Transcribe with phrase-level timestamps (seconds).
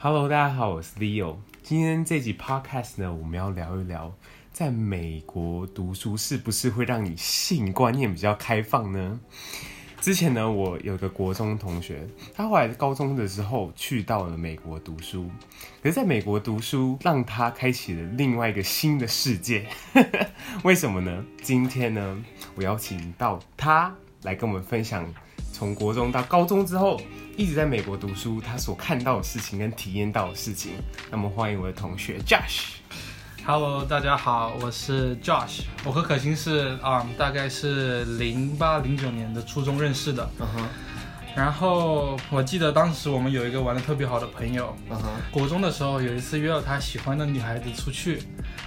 [0.00, 1.38] Hello，大家好，我是 Leo。
[1.64, 4.14] 今天这集 Podcast 呢，我们要聊一聊，
[4.52, 9.18] 在美国读书是不是会让你性观念比较开放呢？
[10.00, 15.28] 之前呢，我有个国中同学，他后来高中的时候去到了美国读书，
[15.82, 19.66] 可是在美国读书让他开启了另外一个新的世界。
[20.62, 21.24] 为什么呢？
[21.42, 22.24] 今天呢，
[22.54, 23.92] 我邀请到他
[24.22, 25.12] 来跟我们分享，
[25.58, 27.00] 从国中到高中之后
[27.36, 30.74] 一直在美国读书，他所看到的事情跟体验到的事情。
[31.10, 32.74] 那么欢迎我的同学 Josh。
[33.44, 35.62] Hello，大家好，我是 Josh。
[35.84, 40.30] 我和可心是啊、嗯，大概是零八零九年的初中认识的。
[40.38, 40.68] 嗯哼。
[41.38, 44.74] 然后我记得当时我们有一个玩的特别好的朋友。
[45.30, 48.20] 国中的时候有一次约了他喜欢的女孩子出去，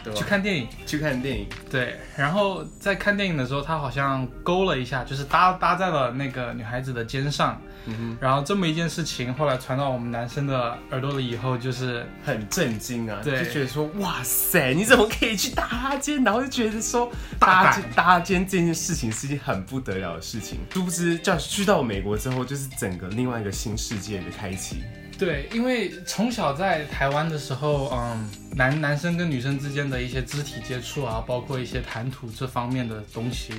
[0.06, 0.14] 对？
[0.14, 0.70] 去看电影。
[0.86, 1.46] 去看电影。
[1.70, 2.00] 对。
[2.16, 7.62] 然后在看电影的时候，他好像勾了一下，就是搭搭在了那个女孩子的肩上。
[7.86, 16.24] 嗯哼，然后这么一件事情后来传到我们男生的耳朵里以后，就是很震惊啊，对，就觉得说哇塞，你怎么可以去搭他肩？
[16.24, 20.60] 然后就觉得说搭肩搭肩这件事情是一件很不得了的事情。
[20.72, 24.84] 殊不知，叫去到美国之后，就是整个另外一个新世界的开启。
[25.22, 33.54] 对，因为从小在台湾的时候，嗯，男男生跟女生之间的一些肢体接触啊，包括一些谈吐这方面的东西，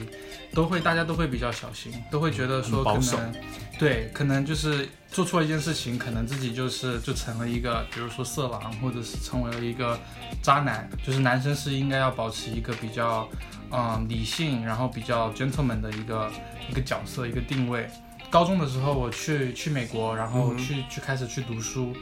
[0.53, 3.33] 都会大家都会比较小心，都会觉得说可能，
[3.79, 9.97] 对，可能就是做错一件事情，可能自己就是就成了一个，比如说色狼，或者是成为了一个
[10.43, 13.29] 渣男，就是男生是应该要保持一个比较，
[13.71, 16.29] 嗯，理性，然后比较 gentleman 的一个
[16.69, 17.89] 一个角色，一个定位。
[18.33, 21.95] 高中的时候，我去去美国，然后去、嗯、去开始去读书，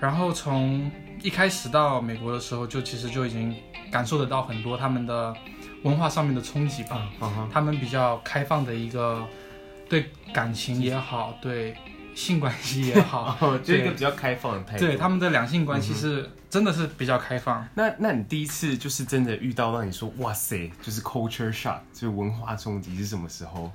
[0.00, 0.90] 然后从
[1.22, 3.54] 一开始到美国的时候，就其实就已经
[3.88, 5.32] 感受得到很多他们的
[5.84, 7.08] 文化上面的冲击吧。
[7.52, 9.24] 他们比较开放的一个
[9.88, 11.76] 对感情也好，对
[12.16, 14.84] 性关系也好， 就一个比较开放的态度。
[14.84, 17.64] 对他们的两性关系是、嗯、真的是比较开放。
[17.76, 23.70] 那那你第一次就是真的遇到让你说哇塞，就是 culture shock，就是文化冲击是什么时候？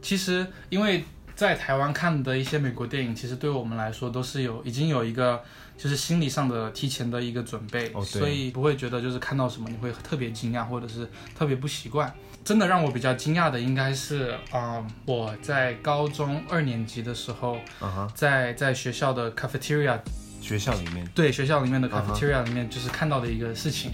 [0.00, 1.04] 其实因为。
[1.36, 5.40] 在台湾看的一些美国电影，其实对我们来说都是有已经有一个
[5.76, 11.06] 就是心理上的提前的一个准备，哦、所以不会觉得就是看到什么你会特别惊讶或者是
[11.38, 12.10] 特别不习惯。
[12.42, 19.98] 真的让我比较惊讶的应该是啊、呃，我在高中二年级的时候，嗯、在在学校的 cafeteria
[20.40, 23.92] 学校里面，对学校里面的 cafeteria 里面就是看到的一个事情，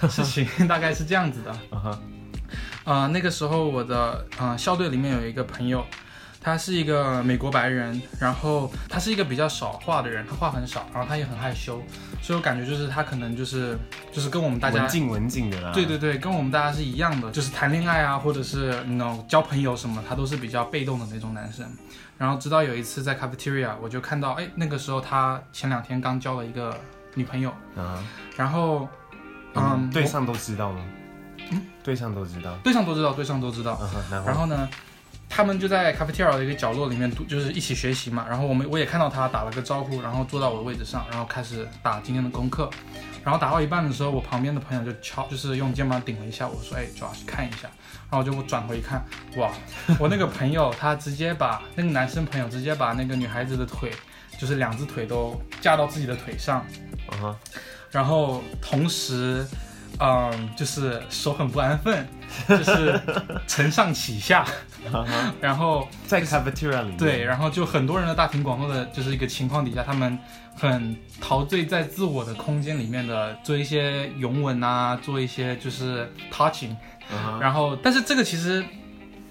[0.00, 1.50] 嗯、 事情 大概是这样子的。
[1.70, 2.02] 啊、嗯
[2.84, 5.86] 呃，那个时候我的啊、呃、校队里面有一个朋友。
[6.42, 11.80] 他是一个美国白人，然后他是一个比较少话的人，他话很少，然后他也很害羞，
[12.20, 13.78] 所以我感觉就是他可能就是
[14.10, 21.64] 就是跟我们大家文静文静的啦，对对对，跟我们大家是一样的，就是谈恋爱啊，或者是那种交朋友什么，他都是比较被动的那种男生。
[22.18, 26.76] 然后直到有一次在 cafeteria，我就看到，哎，那个时候他前两天刚交了一个
[27.14, 28.04] 女朋友，嗯，
[28.36, 28.88] 然后
[29.54, 30.84] 嗯，对象都知道吗？
[31.50, 34.68] 嗯，对象都知道，对象都知道，对象都知道，嗯，然后呢？
[35.34, 38.26] 他们就在 cafeteria 的一个角落里面读，就是一起学习嘛。
[38.28, 42.68] 然后我们我也看到他打了个招呼，然后坐到我的位置上，然后开始打今天的功课。
[43.24, 47.60] 然后打到一半的时候，我旁边的朋友就敲，就是用肩膀顶了一下我说：“哎，主要是看一下。”
[48.10, 49.02] 然后我就转回一看，
[49.36, 49.50] 哇，
[49.98, 53.90] 我那个朋友他直接把那个男生朋友直接把那个女孩子的腿，
[54.38, 56.62] 就是两只腿都架到自己的腿上，
[57.90, 59.46] 然后同时。
[60.00, 62.08] 嗯，就是手很不安分，
[62.48, 62.98] 就是
[63.46, 64.44] 承上启下，
[65.40, 70.18] 然后在 cafeteria 里，对，然后就很多人的大庭广众的，就是一个情况底下，他们
[70.56, 76.74] 很陶醉在自我的空间里面的做一些拥吻啊，做一些就是 touching，
[77.40, 78.64] 然后但是这个其实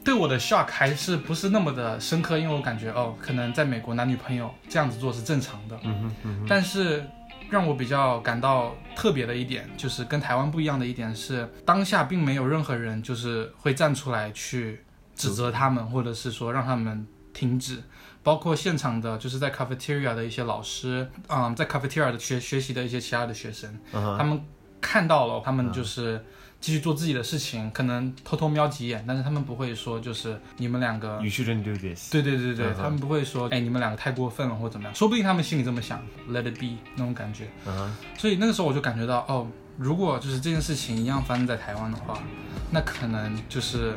[0.04, 7.04] 对我的 shock 还是不是那么的深刻，因为我感觉哦，可能在美国男女朋友这样子做是正常的，嗯哼嗯哼，但是。
[7.50, 14.80] 让我比较感到特别的一点，就是跟台湾不一样的一点是，当下并没有任何人就是会站出来去
[15.16, 17.82] 指责他们，或者是说让他们停止。
[18.24, 24.18] 包括现场的，就是在 cafeteria 的一些老师，嗯，在 cafeteria 的学学习的一些其他的学生，uh-huh.
[24.18, 24.44] 他们
[24.80, 26.18] 看到了，他们就是。
[26.18, 26.22] Uh-huh.
[26.62, 31.20] 继续做自己的事情，可能偷偷瞄几眼，但是他们不会说，就是你们两个。
[31.20, 32.12] You shouldn't do this。
[32.12, 32.84] 对对对对，uh -huh.
[32.84, 36.00] 他们不会说，哎，你们两个太过分了或怎么样，说不定他们心里这么想
[36.30, 37.48] ，Let it be 那种感觉。
[37.66, 38.22] 嗯、uh.
[38.22, 39.48] 所以那个时候我就感觉到，哦，
[39.78, 42.22] 如果就是这件事情一样发生在台湾的话，
[42.70, 43.96] 那可能就是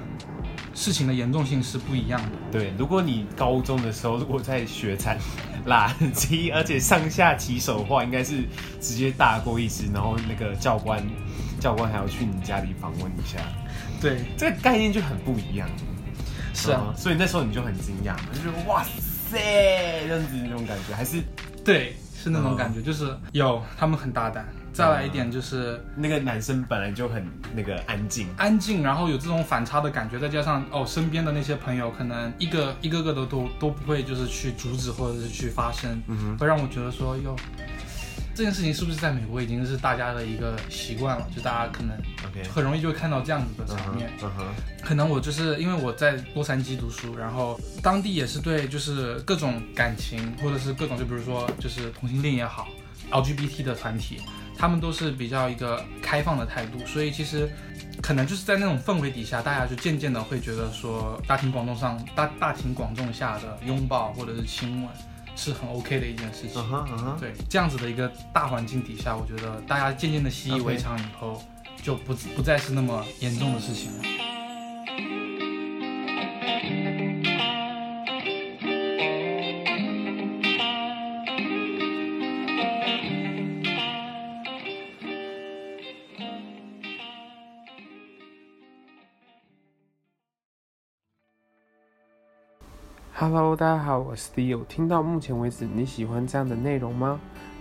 [0.74, 2.30] 事情的严重性是不一样的。
[2.52, 5.18] 对，如果你高中的时候如果在学产
[5.66, 8.44] 垃圾，而且上下其手的话，应该是
[8.80, 11.02] 直接大过一次，然后那个教官。
[11.60, 13.38] 教官还要去你家里访问一下，
[13.98, 15.66] 对，这个概念就很不一样。
[16.52, 19.38] 是啊，所以那时候你就很惊讶，就觉得哇塞，
[20.06, 21.22] 这样子那种感觉，还是
[21.64, 24.46] 对，是那种感觉，就是有他们很大胆。
[24.74, 27.24] 再来一点就是那个男生本来就很
[27.54, 37.36] 那个安静，安静，然后有这种反差的感觉，再加上哦身边的那些朋友可能一个一个个的都都不会就是去阻止或者是去发声，嗯哼，会让我觉得说哟。
[38.36, 41.24] 这件事情是不是在美国已经是大家的一个习惯了？
[41.32, 41.96] 就大家可能
[42.52, 44.10] 很容易就会看到这样子的场面。
[44.18, 44.24] Okay.
[44.24, 44.30] Uh huh.
[44.30, 44.84] Uh huh.
[44.84, 52.66] 可能我就是因为我在洛杉矶读书，然后当地也是对就是各种感情或者是各种就比如说就是同性恋也好
[53.12, 54.20] ，LGBT 的团体，
[54.64, 57.46] 他们都是比较一个开放的态度，所以其实
[58.00, 64.90] 可能就是在那种氛围底下，大家就渐渐的会觉得说大庭广众上大大庭广众下的拥抱或者是亲吻。
[65.36, 67.18] 是很 OK 的一件事情，uh huh, uh huh.
[67.18, 71.42] 对，这样子的一个大环境底下，我觉得大家渐渐的习以为常以后.
[71.82, 74.23] 就不不再是那么严重的事情了。
[93.26, 94.66] Hello，大家好，我是 Leo。
[94.66, 97.18] 听到目前为止，你喜欢这样的内容吗？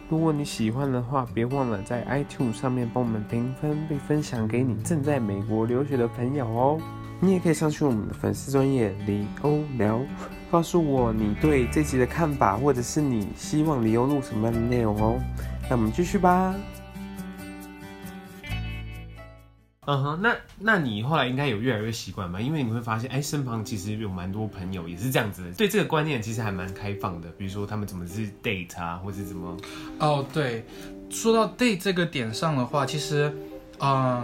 [0.10, 6.77] 如果你喜欢的话，别忘了在 iTunes 上面帮我们评分，并分享给你正在美国留学的朋友哦。
[7.21, 10.01] 你也可以上去我们的粉丝专页李欧聊，
[10.51, 15.18] 告诉我你对这集的看法，或者是你希望李欧录什么样的内容哦。
[15.69, 16.54] 那我们继续吧。
[19.85, 22.39] 嗯哼，那那你后来应该有越来越习惯吧？
[22.39, 27.30] 因为你会发现，哎，身旁其实有蛮多朋友也是这样子的，对这个观念其实还蛮开放的。
[27.38, 29.57] 比如说他们怎么是 date 啊，或是怎么？
[30.00, 30.65] 哦，对，
[31.09, 33.35] 说到 date 这个点上的话，其实，
[33.80, 34.24] 嗯，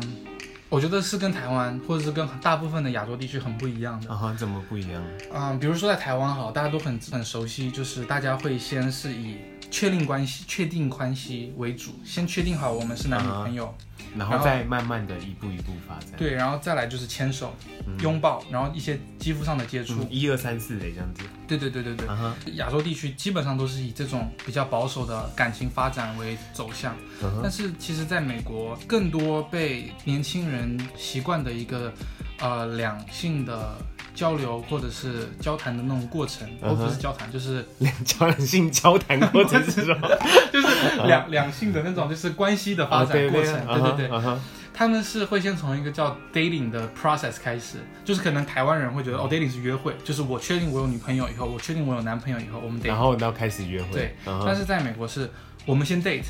[0.69, 4.09] 我觉得是跟台湾或者是跟大部分的亚洲地区很不一样的。
[4.09, 5.03] 啊哈，怎么不一样？
[5.33, 9.35] 嗯，比如说在台湾好，大家都很很熟悉，就是大家会先是以
[9.71, 13.65] 确定关系、确定关系为主，先确定好我们是男女朋友。
[13.65, 13.85] Uh.
[14.17, 17.53] 然后再慢慢的一步一步发展，对，然后再来就是牵手、
[17.85, 21.21] 嗯、拥抱，然后一些肌肤上的接触，一二三四的这样子。
[21.47, 22.31] 对对对对对，uh.
[22.53, 27.39] 亚洲地区基本上都是以这种比较保守的感情发展为走向，uh.
[27.43, 31.93] 但是其实在美国，更多被年轻人习惯的一个
[32.39, 33.77] 呃两性的。
[34.19, 36.75] 交流或者是交谈的那种过程，而、uh huh.
[36.75, 40.09] 不是交谈，就是 两交两性交谈过程是什么？
[40.51, 40.67] 就是
[41.07, 43.55] 两两性的那种，就是关系的发展过程。
[43.65, 43.95] Uh huh.
[43.95, 44.37] 对对对，uh.
[44.73, 49.21] 他们是会先从一个叫 dating 的 process 开始，就是可能台湾人会觉得、uh.
[49.21, 53.89] 哦，dating 是约会，就是我确定我有女朋友以后，我确定我有男朋友以后，我们 date，然后要开始约会。
[53.93, 54.43] 对，uh.
[54.45, 55.29] 但是在美国是
[55.65, 56.25] 我们先 date。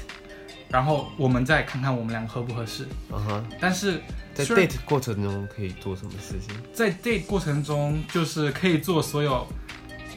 [0.69, 2.87] 然后我们再看看我们两个合不合适。
[3.11, 3.41] 嗯哼、uh。
[3.41, 3.57] Huh.
[3.59, 4.01] 但是
[4.33, 6.55] 在 date 过程中可以做什么事情？
[6.73, 9.45] 在 date 过程中就是可以做所有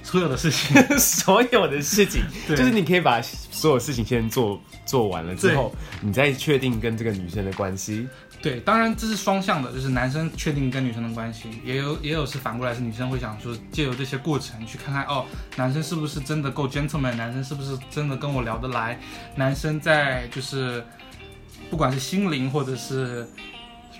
[0.03, 8.07] 所有的事情，所有的事情， 对就是你可以把所有事情先做做完了之后，你再确定跟这个女生的关系。
[8.43, 15.25] 对，当然这是双向的，就是男生确定跟女生的关系，也有也有是反过来，是女生会想说借由这些过程去看看哦，
[15.57, 18.99] 男生是不是真的够 gentleman，男生是不是真的跟我聊得来，
[19.37, 20.85] 男生在就是
[21.71, 23.27] 不管是心灵或者是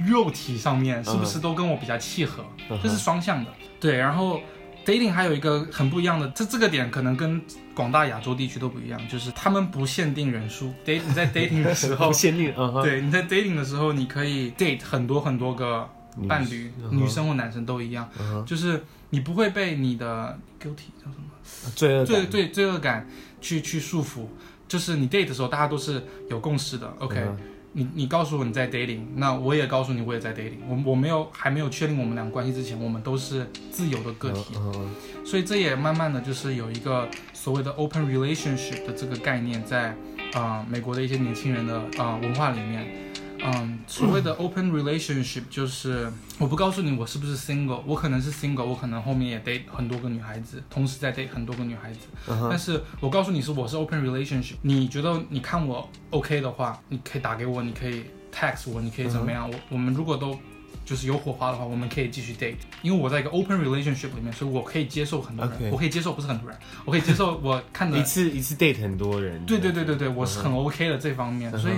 [0.07, 2.91] 肉体上面是不是都跟我比较契合，这、uh.
[2.91, 3.51] 是双向的。
[3.79, 4.41] 对，然后。
[4.85, 7.41] Dating 还有一个很不一样的，这这个点可能跟
[7.75, 10.73] 广大亚洲地区都不一样，就是他们不限定人数。
[10.85, 12.83] date 你在 dating 的时候不限定，uh.
[12.83, 15.89] 对，你在 dating 的时候，你可以 date 很多很多个
[16.29, 18.45] 伴侣，女、uh 生或男生都一样，uh.
[18.45, 23.09] 就是你不会被你的 guilty 叫什么罪恶罪罪罪恶感
[23.41, 24.27] 去去束缚，
[24.69, 27.17] 就是你 date 的时候，大家都是有共识的，OK。
[27.17, 27.37] Uh.
[27.73, 30.59] 你你告诉我你在 dating，那我也告诉你我也在 dating。
[30.69, 34.87] 我我没有还没有确定我们俩关系之前，我们都是自由的个体，uh.
[35.25, 39.91] 所以这也慢慢的就是有一个所谓的 open relationship 的这个概念在
[40.35, 43.12] 啊、呃、美国的一些年轻人的啊、呃、文化里面。
[43.45, 51.99] 嗯，所谓的 open relationship 就是我不告诉你我是不是 single，我可能是 single，我可能后面也 date 很多个女孩子，同时在 date 很多个女孩子。
[52.29, 52.49] Uh huh.
[52.49, 59.57] 但是我告诉你是我是 open relationship，你觉得你看我 OK 的话，你可以打给我，你可以 text 我，你可以怎么样？Uh huh.
[59.57, 60.39] 我我们如果都
[60.85, 62.55] 就是有火花的话，我们可以继续 date。
[62.83, 69.45] 因为我在一个 open relationship 里面，所以我可以接受很多人.我可以接受不是很多人，我可以接受我看的 一次一次 date 很多人。
[69.45, 71.59] 对对对对对，我是很 OK 的这方面，uh huh.
[71.59, 71.75] 所以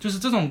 [0.00, 0.50] 就是这种。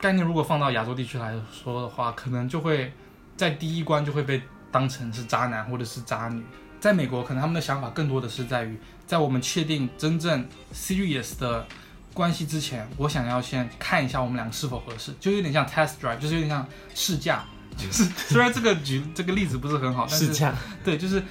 [0.00, 2.92] 概念如果放到亚洲地区来说的话，可能就会
[3.36, 4.42] 在第一关就会被
[4.72, 6.42] 当成是渣男或者是渣女。
[6.80, 11.66] 在美国，可能他们的想法更多的是在于，在我们确定真正 serious 的
[12.14, 17.44] 关系之前，我想要先看一下我们两个是否合适，就有点像 test drive，就是有点像试驾。
[17.76, 20.54] 就是虽然这个举这个例子不是很好，但是试驾。
[20.82, 21.22] 对，就是。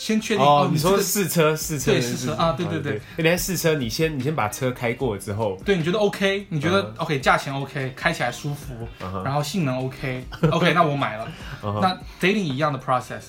[0.00, 8.88] 先确定哦，哦，你说试车试车对试车啊对对对，你在试车，你先你先把车开过之后，对，你觉得 OK，你觉得 OK，价钱 OK，开起来舒服，
[9.22, 11.28] 然后性能 OK，OK， 那我买了。
[11.62, 13.24] 那 dating 一样的 process，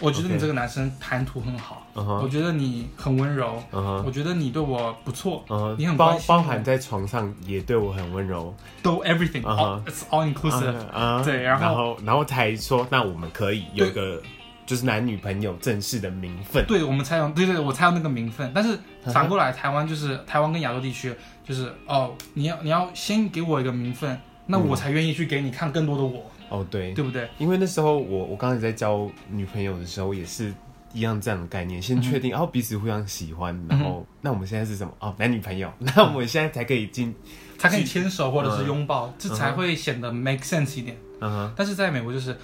[0.00, 3.62] 我觉得你这个男生谈吐很好，我觉得你很温柔，
[4.04, 5.44] 我觉得你对我不错，
[5.78, 14.20] 你很包包含在床上也对我很温柔，都 everything，it's all inclusive，对，然后然后才说那我们可以有一个。
[14.68, 18.52] 就是男女朋友正式的名分，对，我们才有，对对，我才有那个名分。
[18.54, 18.78] 但是
[19.10, 21.10] 反过来，台湾就是台湾跟亚洲地区，
[21.42, 26.30] 就是哦，你要你要先给我一个名分，那我才愿意去给你看更多的我。
[26.50, 27.26] 哦，对，对不对？
[27.38, 30.52] 因为那时候我我刚才在交女朋友的时候，也是
[30.92, 34.92] 一样这样的概念，先确定，然后彼此互相喜欢，然后那我们现在是什么？
[35.00, 37.14] 哦，男女朋友， 那我们现在才可以进，
[37.56, 40.94] 才可以牵手或者是拥抱，这才会显得 make sense 一点。
[41.22, 41.54] 嗯哼。
[41.56, 42.36] 但是在美国就是。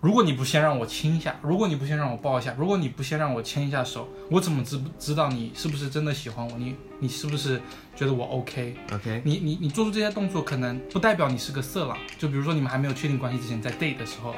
[0.00, 6.56] 如果你不先让我亲一下，如果你不先让我抱一下，如果你不先让我牵一下手，我怎么知不知道你是不是真的喜欢我？
[6.56, 7.60] 你你是不是
[7.96, 9.20] 觉得我 OK？OK？Okay?
[9.24, 11.98] 你你你做出这些动作，可能不代表你是个色狼。
[12.16, 14.36] 就比如说你们还没有确定关系之前，在 date 的时候啊，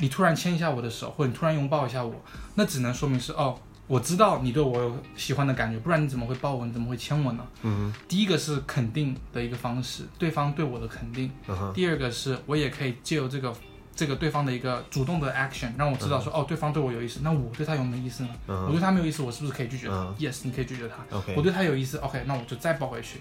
[0.00, 2.14] 你突然牵一下我的手，或者你突然拥抱一下我，
[2.54, 6.64] 那只能说明是哦，我知道你对我有喜欢的感觉，不然你怎么会抱我？
[6.64, 7.46] 你怎么会牵我呢？
[7.64, 11.30] 嗯哼，第一个是肯定的一个方式，对方对我的肯定。
[11.74, 13.54] 第二个是我也可以借由这个。
[13.96, 18.28] 这个对方的一个主动的 action，让我知道说，哦，对方对我有意思，那我对他有没有意思呢？
[18.46, 20.96] 我对他没有意思，我是不是可以拒绝他？Yes，你可以拒绝他。
[21.36, 23.20] 我对他有意思，OK，那我就再抱回去。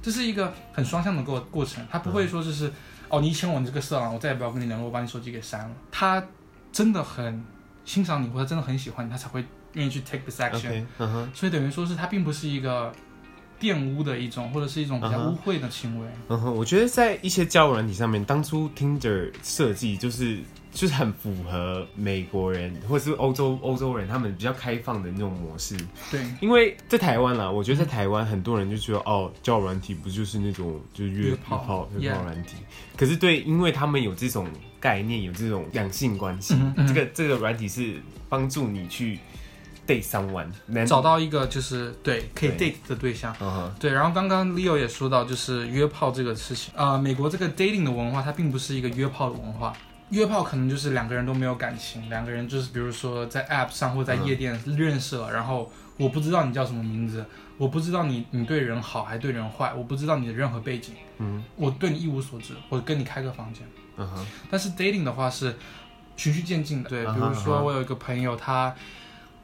[0.00, 2.72] 这是一个很双向的过过程，他不会说就是，
[3.08, 5.70] 哦，你牵我，你这个色狼，我再也不要跟你联络，我把你手机给删了。
[5.90, 6.24] 他
[6.70, 7.44] 真的很
[7.84, 10.84] 欣赏你，或者真的很喜欢你，他才会愿意去 take this action。
[11.34, 12.92] 所以等于说是他并不是一个。
[13.60, 16.06] 玷污的一种，或者是一种比较污秽的行为。
[16.28, 20.38] 嗯哼，我觉得在一些交友软体上面，当初 Tinder 设计就是
[20.72, 25.76] 就是很符合美国人或者是欧洲欧洲人他们比较开放的那种模式。
[26.10, 32.56] 对，因为在台湾啦，我觉得在台湾很多人就觉得、嗯、哦，交友软体不就是那种就是约炮约炮软体？
[32.96, 34.48] 可是对，因为他们有这种
[34.80, 37.94] 概念，有这种两性关系，嗯嗯这个这个软体是
[38.28, 39.18] 帮助你去。
[39.86, 40.46] Date someone，
[40.86, 43.34] 找到一个就是对可以 date 的对象，
[43.78, 43.94] 对，uh。
[43.94, 49.72] 然后刚刚 Leo 也说到，就是约炮这个事情啊、呃，美国这个 dating 的文化，它并不是一个约炮的文化。
[50.10, 55.32] 约炮可能就是两个人都没有感情，两个人就是比如说在 app 上或在夜店认识了，uh.
[55.32, 57.24] 然后我不知道你叫什么名字，
[57.58, 61.42] 我不知道你你对人好还对人坏，我不知道你的任何背景，嗯、uh，huh.
[61.56, 63.62] 我对你一无所知，我跟你开个房间，
[63.96, 64.26] 嗯哼、uh。
[64.50, 65.54] 但是 dating 的话是
[66.16, 68.74] 循序渐进的，对，比如说我有一个朋友他。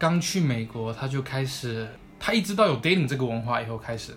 [0.00, 1.86] 刚去美国，他就开始，
[2.18, 4.16] 他一直到有 dating 这个文化以后开始，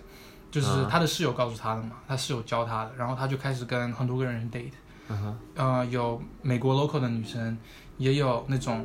[0.50, 4.72] 就是他的室友告诉他的嘛，他室友教他的，然后他就开始跟很多个人 date，
[5.08, 7.58] 嗯哼，呃，有美国 local 的女生，
[7.98, 8.82] 也有那种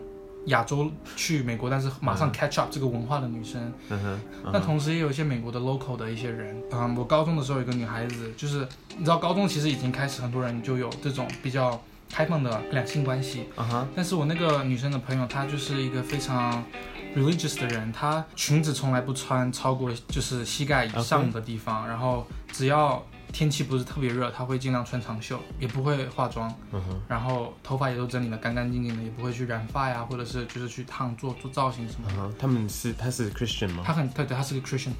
[0.47, 11.81] 亚洲去美国但是马上 catch up 这个文化的女生，嗯哼，但同时也有一些美国的 local 的一些人，嗯，我高中的时候有个女孩子，就是你知道高中其实已经开始很多人就有这种比较。
[12.09, 13.85] 开放的两性关系，uh huh.
[13.95, 16.63] 但是我那个女生的朋友，她就是一个非常
[17.15, 23.01] religious 的人，她裙子从来不穿超过就是膝盖以上的地方.然后只要
[23.31, 26.97] 天气不是特别热，她会尽量穿长袖，也不会化妆，uh huh.
[27.07, 32.15] 然后头发也都整理的干干净净的，也不会去染发呀，或者是就是去烫做做造型什么的。
[32.15, 32.37] Uh huh.
[32.39, 33.83] 他们是他是 Christian 吗？
[33.85, 34.93] 他很对对，她是个 Christian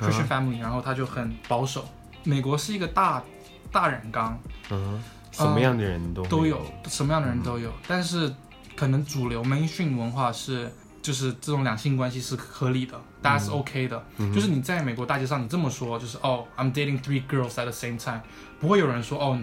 [0.00, 0.60] Christian family，uh huh.
[0.60, 1.86] 然后他就很保守。
[2.24, 3.22] 美国是一个大
[3.70, 4.38] 大染缸。
[4.70, 4.98] Uh huh.
[5.34, 8.32] 什么样的人都、嗯、都有，什么样的人都有，嗯、但是
[8.76, 10.70] 可能主流 mainstream 文化是，
[11.02, 18.20] 就是这种两性关系是合理的，大家是 OK 的，嗯、就是你在美国大街上你这么说，就是哦，I'm dating three girls at the same time，
[18.60, 19.38] 不会有人说哦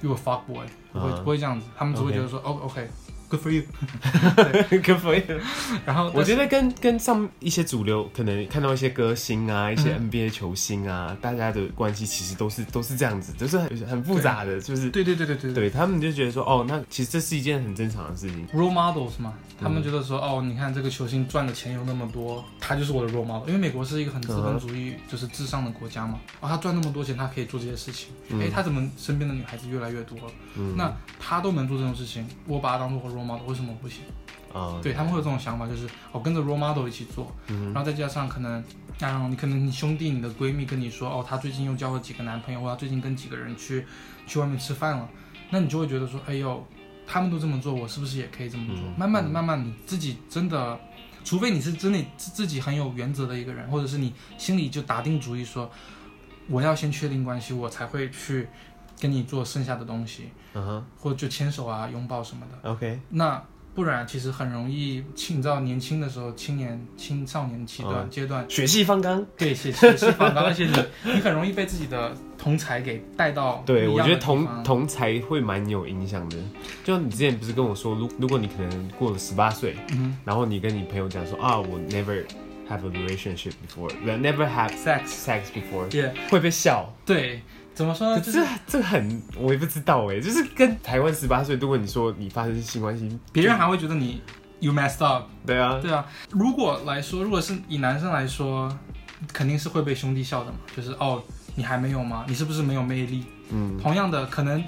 [0.00, 1.22] ，you a fuck boy，不会、uh.
[1.22, 2.44] 不会这样子，他们只会觉得说 okay.
[2.44, 2.90] 哦，OK。
[3.30, 5.40] Good for you，Good for you。
[5.84, 18.46] 然后我觉得跟跟上一些主流，可能看到一些歌星啊，一些 NBA 球星啊，大家的关系其实都是都是这样子，就是很很复杂的，就是对对对对对，对他们就觉得说，哦，那其实这是一件很正常的事情。
[18.48, 23.46] Role models 嘛，他们觉得说，哦，你看这个球星赚的钱有那么多，他就是我的 role model。
[23.46, 28.08] 因为美国是一个很资本主义就是至上的国家嘛，哦，他赚那么多钱，他可以做这些事情。
[28.40, 30.24] 哎，他怎么身边的女孩子越来越多了？
[30.76, 34.02] 那他都能做这种事情，我把他当做 role model，为什么不行？
[34.52, 38.64] 啊，对他们会有这种想法，就是我、哦、跟着 role model 一起做，嗯、然后再加上可能，
[38.98, 43.84] 然后你可能你兄弟、你的闺蜜跟你说，哦，她最近又交了几个男朋友，或者最近跟几个人去
[44.26, 45.08] 去外面吃饭了，
[45.50, 46.66] 那你就会觉得说，哎呦，
[47.06, 48.76] 他们都这么做，我是不是也可以这么做？
[48.76, 50.80] 嗯、慢慢的、慢慢，你自己真的，
[51.24, 55.70] 除非你是真的自己很有原则的一个人，或者是你心里就打定主意说，
[56.48, 58.48] 我要先确定关系，我才会去
[59.00, 62.70] 跟你做剩下的东西，嗯哼，或者就牵手啊、拥抱什么的。
[62.70, 63.42] OK，那。
[63.74, 73.62] 不然其实很容易，你知道年轻的时候，青年青少年期段、嗯、阶段，血气方刚，对，血 血气方刚，而且你你很容易被自己的同才给带到。
[73.64, 76.36] 对，我觉得同同才会蛮有影响的。
[76.82, 82.24] 就你之前不是跟我说，如如果你可能过了十八岁，嗯，然后你跟你朋友讲说啊，我 never
[82.68, 86.10] have a relationship before，never have sex sex before，yeah.
[86.28, 86.92] 会被笑。
[87.06, 87.40] 对。
[87.78, 88.20] 怎么说呢？
[88.20, 90.18] 这这很，我也不知道哎。
[90.18, 94.20] 就是跟台湾十八岁，如果你说你发生性关系，别人还会觉得你
[94.58, 95.28] you messed up。
[95.46, 96.04] 对啊，对啊。
[96.32, 98.68] 如果来说，如果是以男生来说，
[99.32, 100.58] 肯定是会被兄弟笑的嘛。
[100.76, 101.22] 就是哦，
[101.54, 102.24] 你还没有吗？
[102.26, 103.24] 你是不是没有魅力？
[103.50, 103.78] 嗯。
[103.80, 104.60] 同样的，可能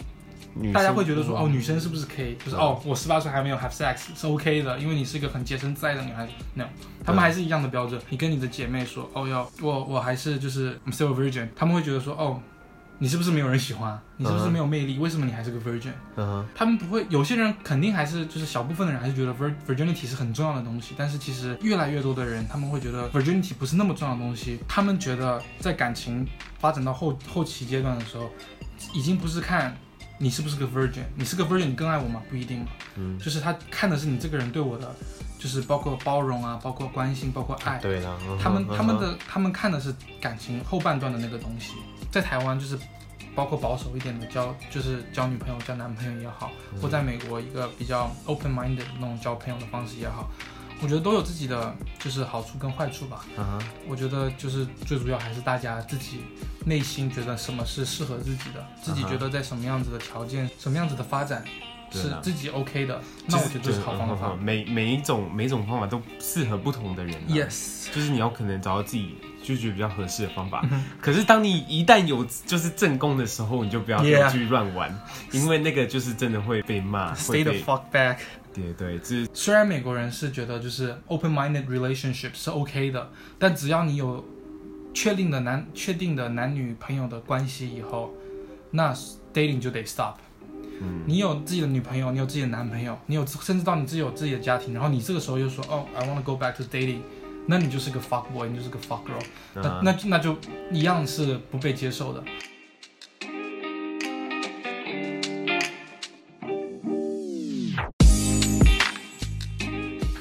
[0.72, 2.36] 大家会觉得说，哦，女生是不是可以？
[2.36, 6.32] 就是哦，我十八岁还没有 have sex 是 OK 的，因为你是一个很洁身自爱的女孩子。
[6.54, 6.66] No，
[7.04, 8.00] 他们还是一样的标准。
[8.08, 12.40] 你跟你的姐妹说，哦，要我我还是就是 I'm still a virgin，他们会觉得说，哦。
[13.02, 13.98] 你是不是没有人喜欢？
[14.18, 15.00] 你是不是没有魅力？Uh -huh.
[15.00, 15.92] 为什么你还是个 virgin？
[16.54, 24.60] 他们不会，有些人肯定还是就是小部分的人还是觉得 vir virginity 是很重要的东西，但是其实越来越多的人他们会觉得 virginity 不是那么重要的东西。
[24.68, 26.28] 他们觉得在感情
[26.58, 28.30] 发展到后后期阶段的时候，
[28.92, 29.74] 已经不是看
[30.18, 32.20] 你是不是个 virgin，你是个 virgin 你更爱我吗？
[32.28, 32.66] 不一定嘛。
[32.96, 34.94] 嗯，就是他看的是你这个人对我的，
[35.38, 37.78] 就是包括包容啊，包括关心，包括爱。
[37.78, 38.18] 对的。
[38.38, 41.72] 他们他们的他们看的是感情后半段的那个东西。
[42.10, 42.78] 在台湾就是，
[43.34, 46.50] 包括保守一点的交，就是交女朋友、交男朋友也好，
[46.82, 50.28] 或在美国一个比较 open minded 的那种交朋友的方式也好，
[50.82, 53.24] 我觉得都有自己的就是好处跟坏处吧。
[53.38, 53.62] Uh -huh.
[53.86, 56.22] 我觉得就是最主要还是大家自己
[56.66, 60.52] 内心觉得什么是适合自己的，自己觉得在什么样子的条件、uh.
[60.58, 61.44] 什么样子的发展
[61.92, 64.34] 是自己 OK 的，那我觉得这是好方法。
[64.42, 67.14] 每每一种每一种方法都适合不同的人。
[67.28, 69.16] Yes，就是你要可能找到自己。
[69.42, 74.94] 就觉得比较合适的方法，嗯，可是当你一旦有就是正宫的时候，你就不要去乱玩.
[75.32, 77.14] 因为那个就是真的会被骂。
[77.14, 78.18] Stay the fuck back。
[78.52, 84.24] 对对，就是虽然美国人是觉得就是 open-minded relationship 是 OK 的，但只要你有
[84.92, 88.12] 确定的男确定的男女朋友的关系以后，
[88.72, 88.92] 那
[89.32, 90.14] dating 就得 stop。
[90.82, 97.00] 嗯，你有自己的女朋友，你有自己的男朋友，你有甚至到你自己有自己的家庭，然后你这个时候又说哦，I want to go back to dating。
[97.46, 99.24] 那你就是个 fuck boy，你就是个 fuck girl，
[99.54, 99.82] 那、uh.
[99.82, 100.36] 那那就
[100.70, 102.22] 一样是不被接受的。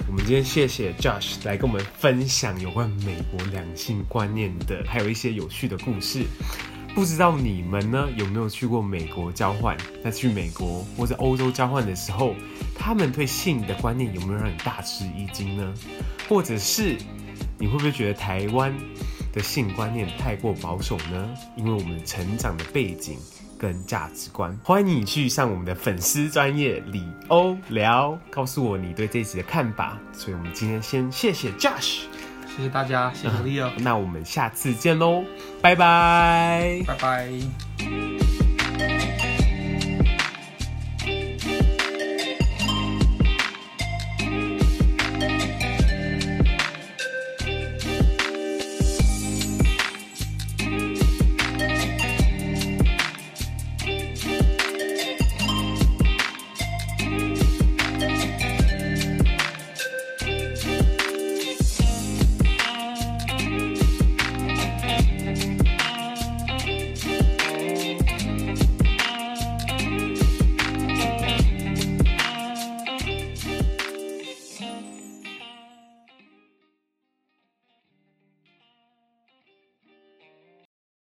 [0.08, 6.24] 我们今天谢谢 Josh 来跟我们分享有关美国两性观念的，还有一些有趣的故事。
[6.96, 9.78] 不知道你们呢有没有去过美国交换？
[10.04, 12.36] 那去美国或者欧洲交换的时候，
[12.78, 15.74] 他们对性的观念有没有让你大吃一惊呢？
[16.28, 16.98] 或者是？
[17.58, 18.74] 你会不会觉得台湾
[19.34, 21.30] 的性观念太过保守呢？
[21.58, 23.18] 因为我们成长的背景
[23.58, 24.58] 跟价值观。
[24.64, 29.98] 欢迎你去上我们的粉丝专业李欧聊，告诉我你对这集的看法。
[30.14, 32.04] 所以，我们今天先谢谢 Josh，
[32.60, 33.70] 谢谢大家，谢谢 Leo。
[33.78, 35.24] 那我们下次见喽，
[35.62, 38.29] 拜拜，拜拜。